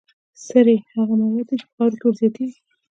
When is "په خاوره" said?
1.67-1.97